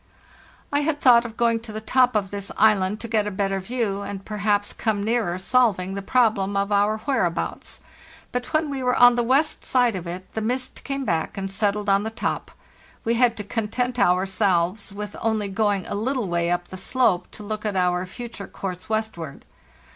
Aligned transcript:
"T 0.73 0.81
had 0.81 0.99
thought 0.99 1.25
of 1.25 1.37
going 1.37 1.59
to 1.59 1.71
the 1.71 1.79
top 1.79 2.15
of 2.15 2.31
this 2.31 2.51
island 2.57 2.99
to 3.01 3.07
get 3.07 3.27
a 3.27 3.29
better 3.29 3.59
view, 3.59 4.01
and 4.01 4.25
perhaps 4.25 4.73
come 4.73 5.03
nearer 5.03 5.37
solving 5.37 5.93
the 5.93 6.01
problem 6.01 6.57
of 6.57 6.71
our 6.71 6.97
whereabouts. 6.97 7.81
But 8.31 8.51
when 8.51 8.71
we 8.71 8.81
were 8.81 8.95
on 8.95 9.13
the 9.15 9.21
west 9.21 9.63
side 9.63 9.95
of 9.95 10.07
it 10.07 10.33
the 10.33 10.41
mist 10.41 10.83
came 10.83 11.05
back 11.05 11.37
and 11.37 11.51
settled 11.51 11.87
on 11.87 12.01
the 12.01 12.09
top; 12.09 12.49
we 13.05 13.13
had 13.13 13.37
to 13.37 13.43
content 13.43 13.99
ourselves 13.99 14.91
with 14.91 15.15
only 15.21 15.47
going 15.49 15.85
a 15.85 15.93
little 15.93 16.27
way 16.27 16.49
up 16.49 16.69
the 16.69 16.77
slope 16.77 17.29
to 17.33 17.43
look 17.43 17.63
at 17.63 17.75
our 17.75 18.07
future 18.07 18.47
course 18.47 18.89
westward. 18.89 19.45